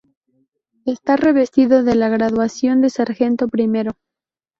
[0.87, 3.91] Está revestido de la graduación de sargento primero.